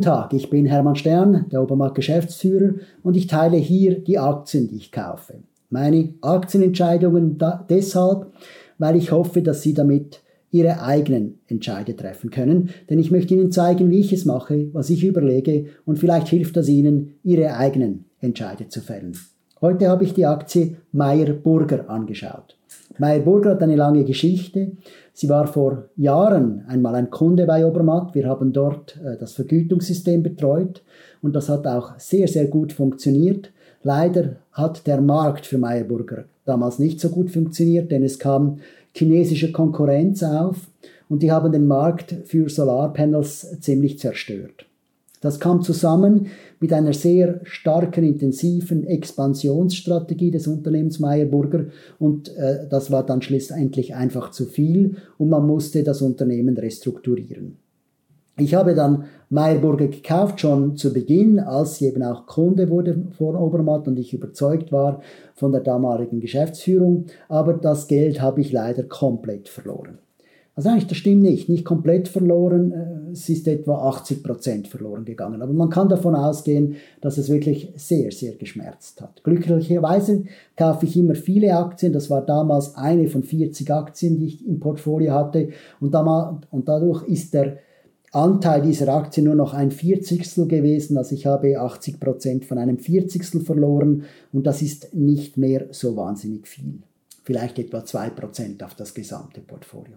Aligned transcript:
Guten 0.00 0.12
Tag, 0.12 0.32
ich 0.32 0.48
bin 0.48 0.64
Hermann 0.64 0.96
Stern, 0.96 1.44
der 1.52 1.62
Obermarkt 1.62 1.94
Geschäftsführer 1.94 2.76
und 3.02 3.18
ich 3.18 3.26
teile 3.26 3.58
hier 3.58 3.98
die 3.98 4.18
Aktien, 4.18 4.66
die 4.66 4.76
ich 4.76 4.92
kaufe. 4.92 5.34
Meine 5.68 6.14
Aktienentscheidungen 6.22 7.36
deshalb, 7.68 8.28
weil 8.78 8.96
ich 8.96 9.12
hoffe, 9.12 9.42
dass 9.42 9.60
Sie 9.60 9.74
damit 9.74 10.22
Ihre 10.50 10.80
eigenen 10.80 11.40
Entscheide 11.48 11.96
treffen 11.96 12.30
können, 12.30 12.70
denn 12.88 12.98
ich 12.98 13.10
möchte 13.10 13.34
Ihnen 13.34 13.52
zeigen, 13.52 13.90
wie 13.90 14.00
ich 14.00 14.10
es 14.10 14.24
mache, 14.24 14.70
was 14.72 14.88
ich 14.88 15.04
überlege 15.04 15.66
und 15.84 15.98
vielleicht 15.98 16.28
hilft 16.28 16.56
das 16.56 16.70
Ihnen, 16.70 17.16
Ihre 17.22 17.54
eigenen 17.58 18.06
Entscheide 18.20 18.68
zu 18.68 18.80
fällen. 18.80 19.18
Heute 19.60 19.90
habe 19.90 20.04
ich 20.04 20.14
die 20.14 20.24
Aktie 20.24 20.76
Meyer 20.92 21.34
Burger 21.34 21.90
angeschaut. 21.90 22.56
Meyer 23.00 23.20
Burger 23.20 23.52
hat 23.52 23.62
eine 23.62 23.76
lange 23.76 24.04
Geschichte. 24.04 24.72
Sie 25.14 25.30
war 25.30 25.46
vor 25.46 25.88
Jahren 25.96 26.66
einmal 26.68 26.94
ein 26.94 27.08
Kunde 27.08 27.46
bei 27.46 27.64
Obermatt. 27.64 28.14
Wir 28.14 28.28
haben 28.28 28.52
dort 28.52 29.00
äh, 29.02 29.16
das 29.18 29.32
Vergütungssystem 29.32 30.22
betreut 30.22 30.82
und 31.22 31.34
das 31.34 31.48
hat 31.48 31.66
auch 31.66 31.98
sehr, 31.98 32.28
sehr 32.28 32.46
gut 32.48 32.74
funktioniert. 32.74 33.52
Leider 33.82 34.36
hat 34.52 34.86
der 34.86 35.00
Markt 35.00 35.46
für 35.46 35.56
Meyer 35.56 35.84
Burger 35.84 36.24
damals 36.44 36.78
nicht 36.78 37.00
so 37.00 37.08
gut 37.08 37.30
funktioniert, 37.30 37.90
denn 37.90 38.02
es 38.02 38.18
kam 38.18 38.58
chinesische 38.94 39.50
Konkurrenz 39.50 40.22
auf 40.22 40.68
und 41.08 41.22
die 41.22 41.32
haben 41.32 41.52
den 41.52 41.66
Markt 41.66 42.14
für 42.26 42.50
Solarpanels 42.50 43.60
ziemlich 43.60 43.98
zerstört. 43.98 44.66
Das 45.20 45.38
kam 45.38 45.62
zusammen 45.62 46.28
mit 46.60 46.72
einer 46.72 46.94
sehr 46.94 47.40
starken, 47.44 48.04
intensiven 48.04 48.84
Expansionsstrategie 48.86 50.30
des 50.30 50.46
Unternehmens 50.46 50.98
Meyer 50.98 51.26
Burger 51.26 51.66
und 51.98 52.34
äh, 52.36 52.66
das 52.68 52.90
war 52.90 53.04
dann 53.04 53.20
schlussendlich 53.20 53.94
einfach 53.94 54.30
zu 54.30 54.46
viel 54.46 54.96
und 55.18 55.28
man 55.28 55.46
musste 55.46 55.82
das 55.82 56.00
Unternehmen 56.00 56.56
restrukturieren. 56.56 57.58
Ich 58.38 58.54
habe 58.54 58.74
dann 58.74 59.04
Meyer 59.28 59.58
Burger 59.58 59.88
gekauft, 59.88 60.40
schon 60.40 60.76
zu 60.76 60.94
Beginn, 60.94 61.38
als 61.38 61.76
sie 61.76 61.86
eben 61.86 62.02
auch 62.02 62.24
Kunde 62.24 62.70
wurde 62.70 63.04
von 63.18 63.36
Obermatt 63.36 63.86
und 63.86 63.98
ich 63.98 64.14
überzeugt 64.14 64.72
war 64.72 65.02
von 65.34 65.52
der 65.52 65.60
damaligen 65.60 66.20
Geschäftsführung, 66.20 67.04
aber 67.28 67.52
das 67.52 67.86
Geld 67.86 68.22
habe 68.22 68.40
ich 68.40 68.52
leider 68.52 68.84
komplett 68.84 69.50
verloren. 69.50 69.98
Also 70.56 70.68
eigentlich, 70.68 70.88
das 70.88 70.98
stimmt 70.98 71.22
nicht, 71.22 71.48
nicht 71.48 71.64
komplett 71.64 72.08
verloren, 72.08 72.72
äh, 72.72 73.12
es 73.12 73.28
ist 73.28 73.46
etwa 73.48 73.88
80 73.88 74.22
Prozent 74.22 74.68
verloren 74.68 75.04
gegangen. 75.04 75.42
Aber 75.42 75.52
man 75.52 75.70
kann 75.70 75.88
davon 75.88 76.14
ausgehen, 76.14 76.76
dass 77.00 77.18
es 77.18 77.28
wirklich 77.28 77.72
sehr, 77.76 78.10
sehr 78.10 78.34
geschmerzt 78.34 79.00
hat. 79.00 79.22
Glücklicherweise 79.22 80.24
kaufe 80.56 80.86
ich 80.86 80.96
immer 80.96 81.14
viele 81.14 81.56
Aktien, 81.56 81.92
das 81.92 82.10
war 82.10 82.24
damals 82.24 82.74
eine 82.74 83.08
von 83.08 83.22
40 83.22 83.70
Aktien, 83.72 84.18
die 84.18 84.26
ich 84.26 84.46
im 84.46 84.60
Portfolio 84.60 85.12
hatte 85.12 85.50
und, 85.80 85.94
dadurch 85.94 87.06
ist 87.08 87.32
der 87.34 87.58
Anteil 88.12 88.62
dieser 88.62 88.92
Aktien 88.92 89.26
nur 89.26 89.36
noch 89.36 89.54
ein 89.54 89.70
Vierzigstel 89.70 90.48
gewesen, 90.48 90.98
also 90.98 91.14
ich 91.14 91.26
habe 91.26 91.60
80 91.60 92.00
Prozent 92.00 92.44
von 92.44 92.58
einem 92.58 92.78
Vierzigstel 92.78 93.40
verloren 93.40 94.02
und 94.32 94.46
das 94.46 94.62
ist 94.62 94.94
nicht 94.94 95.36
mehr 95.36 95.68
so 95.70 95.96
wahnsinnig 95.96 96.48
viel. 96.48 96.82
Vielleicht 97.22 97.58
etwa 97.60 97.84
2 97.84 98.10
Prozent 98.10 98.64
auf 98.64 98.74
das 98.74 98.94
gesamte 98.94 99.40
Portfolio. 99.40 99.96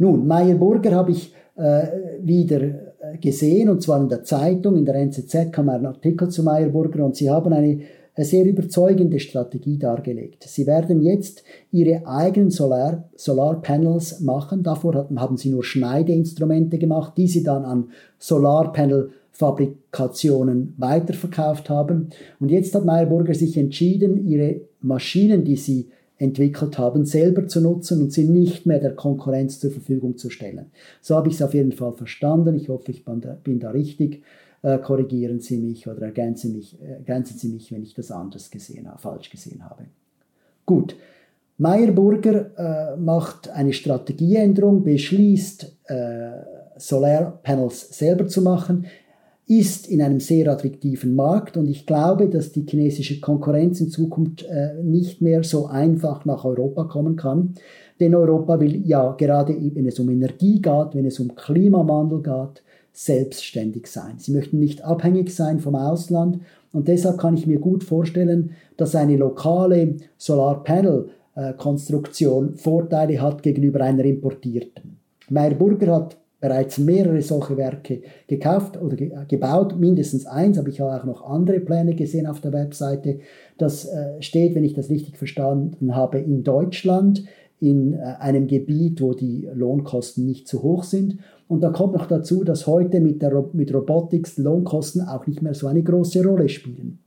Nun, 0.00 0.26
Meyer 0.26 0.54
Burger 0.54 0.92
habe 0.92 1.10
ich 1.10 1.34
äh, 1.56 1.82
wieder 2.22 2.62
äh, 2.62 3.18
gesehen, 3.20 3.68
und 3.68 3.82
zwar 3.82 4.00
in 4.00 4.08
der 4.08 4.24
Zeitung, 4.24 4.76
in 4.76 4.86
der 4.86 4.94
NZZ 4.94 5.52
kam 5.52 5.68
ein 5.68 5.84
Artikel 5.84 6.30
zu 6.30 6.42
Meyer 6.42 6.70
Burger 6.70 7.04
und 7.04 7.16
sie 7.16 7.28
haben 7.30 7.52
eine, 7.52 7.80
sehr 8.16 8.44
überzeugende 8.44 9.18
Strategie 9.18 9.78
dargelegt. 9.78 10.44
Sie 10.46 10.66
werden 10.66 11.00
jetzt 11.00 11.42
ihre 11.70 12.06
eigenen 12.06 12.50
Solar, 12.50 13.08
Solarpanels 13.16 14.20
machen. 14.20 14.62
Davor 14.62 14.94
hatten, 14.94 15.18
haben 15.18 15.38
sie 15.38 15.48
nur 15.48 15.64
Schneideinstrumente 15.64 16.76
gemacht, 16.76 17.14
die 17.16 17.28
sie 17.28 17.42
dann 17.42 17.64
an 17.64 17.88
Solarpanel 18.18 19.10
Fabrikationen 19.30 20.74
weiterverkauft 20.76 21.70
haben. 21.70 22.10
Und 22.40 22.50
jetzt 22.50 22.74
hat 22.74 22.84
Meyer 22.84 23.06
Burger 23.06 23.32
sich 23.32 23.56
entschieden, 23.56 24.26
ihre 24.26 24.62
Maschinen, 24.82 25.44
die 25.44 25.56
sie 25.56 25.88
entwickelt 26.20 26.78
haben, 26.78 27.06
selber 27.06 27.48
zu 27.48 27.62
nutzen 27.62 28.02
und 28.02 28.12
sie 28.12 28.24
nicht 28.24 28.66
mehr 28.66 28.78
der 28.78 28.94
Konkurrenz 28.94 29.58
zur 29.58 29.70
Verfügung 29.70 30.18
zu 30.18 30.28
stellen. 30.28 30.66
So 31.00 31.16
habe 31.16 31.28
ich 31.28 31.34
es 31.34 31.42
auf 31.42 31.54
jeden 31.54 31.72
Fall 31.72 31.94
verstanden. 31.94 32.54
Ich 32.56 32.68
hoffe, 32.68 32.90
ich 32.90 33.04
bin 33.04 33.22
da, 33.22 33.38
bin 33.42 33.58
da 33.58 33.70
richtig. 33.70 34.22
Äh, 34.62 34.78
korrigieren 34.78 35.40
Sie 35.40 35.56
mich 35.56 35.88
oder 35.88 36.02
ergänzen, 36.02 36.52
mich, 36.52 36.78
ergänzen 36.82 37.38
Sie 37.38 37.48
mich, 37.48 37.72
wenn 37.72 37.82
ich 37.82 37.94
das 37.94 38.10
anders 38.10 38.50
gesehen 38.50 38.86
habe, 38.86 39.00
falsch 39.00 39.30
gesehen 39.30 39.64
habe. 39.64 39.86
Gut. 40.66 40.94
Meyer 41.56 41.92
Burger 41.92 42.50
äh, 42.94 42.96
macht 42.96 43.48
eine 43.48 43.72
Strategieänderung, 43.72 44.82
beschließt, 44.82 45.76
äh, 45.86 46.30
Solarpanels 46.76 47.96
selber 47.98 48.26
zu 48.26 48.42
machen 48.42 48.86
ist 49.50 49.86
in 49.88 50.00
einem 50.00 50.20
sehr 50.20 50.50
attraktiven 50.52 51.16
Markt 51.16 51.56
und 51.56 51.68
ich 51.68 51.84
glaube, 51.84 52.28
dass 52.28 52.52
die 52.52 52.64
chinesische 52.64 53.18
Konkurrenz 53.18 53.80
in 53.80 53.90
Zukunft 53.90 54.44
äh, 54.44 54.80
nicht 54.80 55.22
mehr 55.22 55.42
so 55.42 55.66
einfach 55.66 56.24
nach 56.24 56.44
Europa 56.44 56.84
kommen 56.84 57.16
kann. 57.16 57.54
Denn 57.98 58.14
Europa 58.14 58.60
will 58.60 58.86
ja 58.86 59.10
gerade, 59.18 59.56
wenn 59.74 59.86
es 59.86 59.98
um 59.98 60.08
Energie 60.08 60.62
geht, 60.62 60.94
wenn 60.94 61.04
es 61.04 61.18
um 61.18 61.34
Klimawandel 61.34 62.22
geht, 62.22 62.62
selbstständig 62.92 63.88
sein. 63.88 64.18
Sie 64.18 64.30
möchten 64.30 64.60
nicht 64.60 64.84
abhängig 64.84 65.34
sein 65.34 65.58
vom 65.58 65.74
Ausland 65.74 66.38
und 66.72 66.86
deshalb 66.86 67.18
kann 67.18 67.34
ich 67.34 67.48
mir 67.48 67.58
gut 67.58 67.82
vorstellen, 67.82 68.52
dass 68.76 68.94
eine 68.94 69.16
lokale 69.16 69.96
Solarpanel-Konstruktion 70.16 72.54
Vorteile 72.54 73.20
hat 73.20 73.42
gegenüber 73.42 73.80
einer 73.80 74.04
importierten. 74.04 74.98
Meyer 75.28 75.54
Burger 75.54 75.96
hat 75.96 76.19
bereits 76.40 76.78
mehrere 76.78 77.20
solche 77.22 77.56
Werke 77.56 78.02
gekauft 78.26 78.80
oder 78.80 78.96
ge 78.96 79.12
gebaut, 79.28 79.78
mindestens 79.78 80.26
eins, 80.26 80.58
aber 80.58 80.68
ich 80.68 80.80
habe 80.80 80.94
auch 80.94 81.04
noch 81.04 81.22
andere 81.28 81.60
Pläne 81.60 81.94
gesehen 81.94 82.26
auf 82.26 82.40
der 82.40 82.52
Webseite. 82.52 83.20
Das 83.58 83.84
äh, 83.84 84.20
steht, 84.20 84.54
wenn 84.54 84.64
ich 84.64 84.74
das 84.74 84.90
richtig 84.90 85.18
verstanden 85.18 85.94
habe, 85.94 86.18
in 86.18 86.42
Deutschland, 86.42 87.24
in 87.60 87.92
äh, 87.92 87.98
einem 88.18 88.46
Gebiet, 88.46 89.02
wo 89.02 89.12
die 89.12 89.48
Lohnkosten 89.52 90.24
nicht 90.24 90.48
zu 90.48 90.62
hoch 90.62 90.84
sind. 90.84 91.18
Und 91.46 91.62
da 91.62 91.70
kommt 91.70 91.94
noch 91.94 92.06
dazu, 92.06 92.42
dass 92.42 92.66
heute 92.66 93.00
mit, 93.00 93.20
der, 93.22 93.44
mit 93.52 93.74
Robotics 93.74 94.38
Lohnkosten 94.38 95.02
auch 95.02 95.26
nicht 95.26 95.42
mehr 95.42 95.54
so 95.54 95.66
eine 95.66 95.82
große 95.82 96.24
Rolle 96.24 96.48
spielen. 96.48 97.00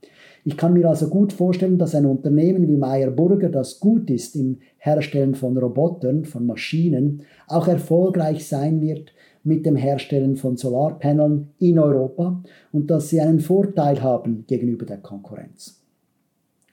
Ich 0.46 0.58
kann 0.58 0.74
mir 0.74 0.88
also 0.88 1.08
gut 1.08 1.32
vorstellen, 1.32 1.78
dass 1.78 1.94
ein 1.94 2.04
Unternehmen 2.04 2.68
wie 2.68 2.76
Meyer 2.76 3.10
Burger, 3.10 3.48
das 3.48 3.80
gut 3.80 4.10
ist 4.10 4.36
im 4.36 4.58
Herstellen 4.76 5.34
von 5.34 5.56
Robotern, 5.56 6.26
von 6.26 6.44
Maschinen, 6.44 7.22
auch 7.48 7.66
erfolgreich 7.66 8.46
sein 8.46 8.82
wird 8.82 9.12
mit 9.44 9.66
dem 9.66 9.76
Herstellen 9.76 10.36
von 10.36 10.56
Solarpaneln 10.56 11.50
in 11.58 11.78
Europa 11.78 12.42
und 12.72 12.90
dass 12.90 13.10
sie 13.10 13.20
einen 13.20 13.40
Vorteil 13.40 14.02
haben 14.02 14.44
gegenüber 14.46 14.86
der 14.86 14.98
Konkurrenz. 14.98 15.80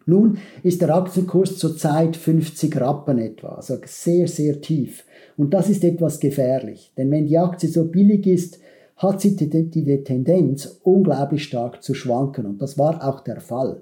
Nun 0.05 0.37
ist 0.63 0.81
der 0.81 0.95
Aktienkurs 0.95 1.57
zurzeit 1.57 2.15
50 2.15 2.79
Rappen 2.81 3.19
etwa, 3.19 3.49
also 3.49 3.77
sehr, 3.85 4.27
sehr 4.27 4.59
tief. 4.59 5.03
Und 5.37 5.53
das 5.53 5.69
ist 5.69 5.83
etwas 5.83 6.19
gefährlich, 6.19 6.91
denn 6.97 7.11
wenn 7.11 7.27
die 7.27 7.37
Aktie 7.37 7.69
so 7.69 7.85
billig 7.85 8.25
ist, 8.25 8.59
hat 8.97 9.21
sie 9.21 9.35
die, 9.35 9.69
die 9.69 10.03
Tendenz, 10.03 10.79
unglaublich 10.83 11.43
stark 11.43 11.81
zu 11.81 11.93
schwanken. 11.93 12.45
Und 12.45 12.61
das 12.61 12.77
war 12.77 13.07
auch 13.07 13.21
der 13.21 13.41
Fall. 13.41 13.81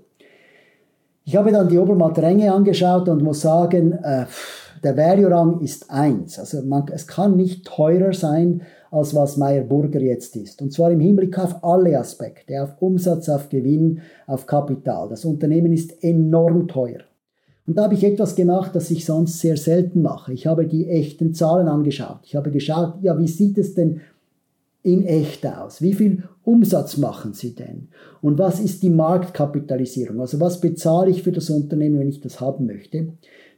Ich 1.25 1.35
habe 1.35 1.51
dann 1.51 1.67
die 1.67 1.77
Obermatt-Ränge 1.77 2.51
angeschaut 2.51 3.07
und 3.09 3.21
muss 3.21 3.41
sagen, 3.41 3.93
äh, 3.93 4.25
der 4.83 4.97
Value-Rang 4.97 5.61
ist 5.61 5.89
1. 5.89 6.39
Also 6.39 6.61
man, 6.63 6.85
es 6.93 7.07
kann 7.07 7.35
nicht 7.35 7.65
teurer 7.65 8.13
sein, 8.13 8.61
als 8.91 9.13
was 9.13 9.37
Meyer 9.37 9.63
Burger 9.63 10.01
jetzt 10.01 10.35
ist. 10.35 10.61
Und 10.61 10.73
zwar 10.73 10.91
im 10.91 10.99
Hinblick 10.99 11.37
auf 11.37 11.63
alle 11.63 11.97
Aspekte, 11.97 12.61
auf 12.61 12.81
Umsatz, 12.81 13.29
auf 13.29 13.49
Gewinn, 13.49 14.01
auf 14.27 14.45
Kapital. 14.45 15.09
Das 15.09 15.25
Unternehmen 15.25 15.73
ist 15.73 16.03
enorm 16.03 16.67
teuer. 16.67 17.01
Und 17.67 17.77
da 17.77 17.83
habe 17.83 17.93
ich 17.93 18.03
etwas 18.03 18.35
gemacht, 18.35 18.71
das 18.73 18.89
ich 18.89 19.05
sonst 19.05 19.39
sehr 19.39 19.55
selten 19.55 20.01
mache. 20.01 20.33
Ich 20.33 20.47
habe 20.47 20.65
die 20.65 20.89
echten 20.89 21.35
Zahlen 21.35 21.67
angeschaut. 21.67 22.21
Ich 22.23 22.35
habe 22.35 22.49
geschaut, 22.49 22.95
ja, 23.01 23.17
wie 23.19 23.27
sieht 23.27 23.59
es 23.59 23.75
denn 23.75 24.01
in 24.81 25.05
echt 25.05 25.45
aus? 25.45 25.81
Wie 25.81 25.93
viel 25.93 26.23
Umsatz 26.49 26.97
machen 26.97 27.33
Sie 27.33 27.53
denn? 27.53 27.89
Und 28.21 28.39
was 28.39 28.59
ist 28.59 28.81
die 28.81 28.89
Marktkapitalisierung? 28.89 30.19
Also 30.19 30.39
was 30.39 30.59
bezahle 30.59 31.11
ich 31.11 31.21
für 31.21 31.31
das 31.31 31.49
Unternehmen, 31.49 31.99
wenn 31.99 32.09
ich 32.09 32.21
das 32.21 32.41
haben 32.41 32.65
möchte? 32.65 33.09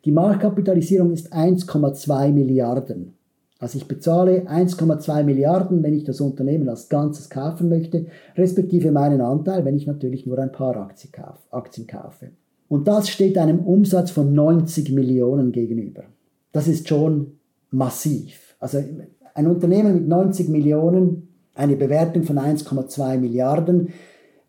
Die 0.03 0.11
Marktkapitalisierung 0.11 1.11
ist 1.11 1.33
1,2 1.33 2.31
Milliarden. 2.31 3.13
Also 3.59 3.77
ich 3.77 3.87
bezahle 3.87 4.49
1,2 4.49 5.23
Milliarden, 5.23 5.83
wenn 5.83 5.93
ich 5.93 6.03
das 6.03 6.19
Unternehmen 6.19 6.67
als 6.67 6.89
Ganzes 6.89 7.29
kaufen 7.29 7.69
möchte, 7.69 8.07
respektive 8.35 8.91
meinen 8.91 9.21
Anteil, 9.21 9.63
wenn 9.63 9.77
ich 9.77 9.87
natürlich 9.87 10.25
nur 10.25 10.39
ein 10.39 10.51
paar 10.51 10.75
Aktien 10.75 11.87
kaufe. 11.87 12.31
Und 12.67 12.87
das 12.87 13.09
steht 13.09 13.37
einem 13.37 13.59
Umsatz 13.59 14.11
von 14.11 14.33
90 14.33 14.91
Millionen 14.91 15.51
gegenüber. 15.51 16.03
Das 16.51 16.67
ist 16.67 16.89
schon 16.89 17.37
massiv. 17.69 18.55
Also 18.59 18.79
ein 19.33 19.47
Unternehmen 19.47 19.93
mit 19.93 20.07
90 20.07 20.49
Millionen, 20.49 21.27
eine 21.55 21.75
Bewertung 21.75 22.23
von 22.23 22.37
1,2 22.37 23.17
Milliarden, 23.17 23.89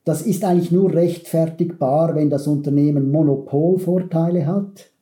das 0.04 0.22
ist 0.22 0.44
eigentlich 0.44 0.72
nur 0.72 0.92
rechtfertigbar, 0.92 2.14
wenn 2.14 2.30
das 2.30 2.46
Unternehmen 2.46 3.10
Monopolvorteile 3.12 4.46
hat 4.46 4.92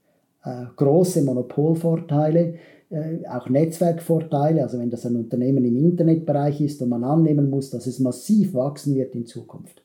äh, 0.44 0.64
große 0.76 1.23
Monopolvorteile, 1.23 2.55
äh, 2.91 3.26
auch 3.29 3.49
Netzwerkvorteile, 3.49 4.62
also 4.62 4.79
wenn 4.79 4.91
das 4.91 5.06
ein 5.06 5.17
Unternehmen 5.17 5.64
im 5.64 5.76
Internetbereich 5.76 6.61
ist 6.61 6.82
und 6.82 6.88
man 6.88 7.05
annehmen 7.05 7.50
muss, 7.50 7.70
dass 7.70 7.87
es 7.87 7.99
massiv 8.00 8.55
wachsen 8.55 8.94
wird 8.94 9.14
in 9.14 9.26
Zukunft. 9.26 9.82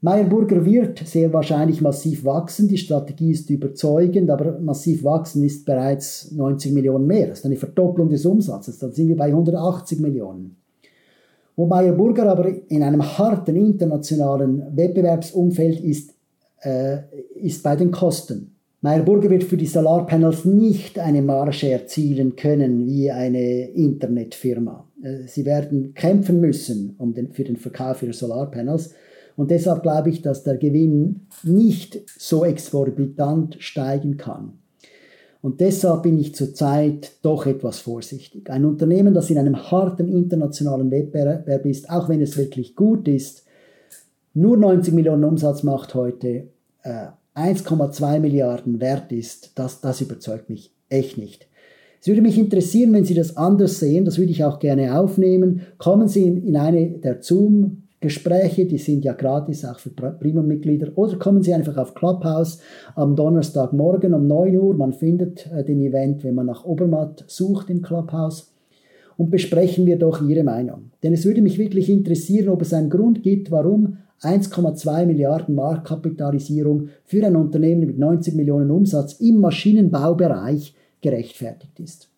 Meyer 0.00 0.24
Burger 0.24 0.66
wird 0.66 0.98
sehr 0.98 1.32
wahrscheinlich 1.32 1.80
massiv 1.80 2.26
wachsen. 2.26 2.68
Die 2.68 2.76
Strategie 2.76 3.30
ist 3.30 3.48
überzeugend, 3.48 4.28
aber 4.28 4.60
massiv 4.60 5.02
wachsen 5.02 5.42
ist 5.44 5.64
bereits 5.64 6.30
90 6.30 6.72
Millionen 6.72 7.06
mehr. 7.06 7.28
Das 7.28 7.38
ist 7.38 7.46
eine 7.46 7.56
Verdopplung 7.56 8.10
des 8.10 8.26
Umsatzes. 8.26 8.78
Dann 8.78 8.92
sind 8.92 9.08
wir 9.08 9.16
bei 9.16 9.28
180 9.28 10.00
Millionen. 10.00 10.56
Wo 11.56 11.66
Meyer 11.66 11.92
Burger 11.92 12.28
aber 12.30 12.52
in 12.68 12.82
einem 12.82 13.02
harten 13.02 13.56
internationalen 13.56 14.76
Wettbewerbsumfeld 14.76 15.80
ist, 15.80 16.14
äh, 16.62 16.98
ist 17.36 17.62
bei 17.62 17.76
den 17.76 17.90
Kosten. 17.90 18.56
Meyer 18.80 19.02
Burger 19.02 19.30
wird 19.30 19.44
für 19.44 19.56
die 19.56 19.66
Solarpanels 19.66 20.44
nicht 20.44 20.98
eine 20.98 21.22
Marge 21.22 21.70
erzielen 21.70 22.36
können 22.36 22.86
wie 22.86 23.10
eine 23.10 23.70
Internetfirma. 23.70 24.86
Äh, 25.02 25.26
sie 25.26 25.44
werden 25.44 25.94
kämpfen 25.94 26.40
müssen 26.40 26.94
um 26.98 27.14
den, 27.14 27.32
für 27.32 27.44
den 27.44 27.56
Verkauf 27.56 28.02
ihrer 28.02 28.12
Solarpanels. 28.12 28.92
Und 29.36 29.50
deshalb 29.50 29.82
glaube 29.82 30.10
ich, 30.10 30.22
dass 30.22 30.42
der 30.42 30.58
Gewinn 30.58 31.26
nicht 31.42 32.02
so 32.18 32.44
exorbitant 32.44 33.56
steigen 33.60 34.16
kann. 34.16 34.58
Und 35.44 35.60
deshalb 35.60 36.04
bin 36.04 36.18
ich 36.18 36.34
zurzeit 36.34 37.12
doch 37.20 37.44
etwas 37.44 37.80
vorsichtig. 37.80 38.48
Ein 38.48 38.64
Unternehmen, 38.64 39.12
das 39.12 39.28
in 39.28 39.36
einem 39.36 39.70
harten 39.70 40.08
internationalen 40.08 40.90
Wettbewerb 40.90 41.66
ist, 41.66 41.90
auch 41.90 42.08
wenn 42.08 42.22
es 42.22 42.38
wirklich 42.38 42.74
gut 42.74 43.06
ist, 43.08 43.44
nur 44.32 44.56
90 44.56 44.94
Millionen 44.94 45.22
Umsatz 45.22 45.62
macht 45.62 45.94
heute, 45.94 46.44
äh, 46.82 47.08
1,2 47.34 48.20
Milliarden 48.20 48.80
wert 48.80 49.12
ist, 49.12 49.50
das, 49.56 49.82
das 49.82 50.00
überzeugt 50.00 50.48
mich 50.48 50.72
echt 50.88 51.18
nicht. 51.18 51.46
Es 52.00 52.08
würde 52.08 52.22
mich 52.22 52.38
interessieren, 52.38 52.94
wenn 52.94 53.04
Sie 53.04 53.12
das 53.12 53.36
anders 53.36 53.78
sehen, 53.78 54.06
das 54.06 54.16
würde 54.16 54.32
ich 54.32 54.44
auch 54.44 54.58
gerne 54.60 54.98
aufnehmen. 54.98 55.66
Kommen 55.76 56.08
Sie 56.08 56.26
in 56.26 56.56
eine 56.56 56.88
der 56.88 57.20
Zoom-Gespräche, 58.04 58.66
die 58.66 58.78
sind 58.78 59.04
ja 59.04 59.14
gratis, 59.14 59.64
auch 59.64 59.78
für 59.78 59.90
Premium-Mitglieder, 59.90 60.92
oder 60.96 61.18
kommen 61.18 61.42
Sie 61.42 61.54
einfach 61.54 61.76
auf 61.78 61.94
Clubhouse 61.94 62.58
am 62.94 63.16
Donnerstagmorgen 63.16 64.12
um 64.12 64.26
9 64.26 64.56
Uhr. 64.58 64.74
Man 64.74 64.92
findet 64.92 65.50
äh, 65.50 65.64
den 65.64 65.80
Event, 65.80 66.22
wenn 66.22 66.34
man 66.34 66.46
nach 66.46 66.64
Obermatt 66.64 67.24
sucht 67.26 67.70
im 67.70 67.82
Clubhouse. 67.82 68.50
Und 69.16 69.30
besprechen 69.30 69.86
wir 69.86 69.96
doch 69.96 70.20
Ihre 70.28 70.42
Meinung. 70.42 70.90
Denn 71.02 71.12
es 71.12 71.24
würde 71.24 71.40
mich 71.40 71.56
wirklich 71.56 71.88
interessieren, 71.88 72.48
ob 72.48 72.62
es 72.62 72.74
einen 72.74 72.90
Grund 72.90 73.22
gibt, 73.22 73.50
warum 73.50 73.98
1,2 74.20 75.06
Milliarden 75.06 75.54
Marktkapitalisierung 75.54 76.88
für 77.04 77.24
ein 77.24 77.36
Unternehmen 77.36 77.86
mit 77.86 77.98
90 77.98 78.34
Millionen 78.34 78.70
Umsatz 78.70 79.14
im 79.20 79.38
Maschinenbaubereich 79.38 80.74
gerechtfertigt 81.00 81.78
ist. 81.78 82.08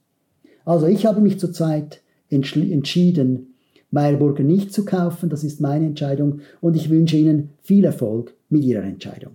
Also 0.64 0.86
ich 0.86 1.04
habe 1.04 1.20
mich 1.20 1.38
zurzeit 1.38 2.00
entschieden, 2.30 3.55
Meyerburger 3.90 4.42
nicht 4.42 4.72
zu 4.72 4.84
kaufen. 4.84 5.28
Das 5.28 5.44
ist 5.44 5.60
meine 5.60 5.86
Entscheidung 5.86 6.40
und 6.60 6.76
ich 6.76 6.90
wünsche 6.90 7.16
Ihnen 7.16 7.50
viel 7.62 7.84
Erfolg 7.84 8.34
mit 8.48 8.64
Ihrer 8.64 8.84
Entscheidung. 8.84 9.32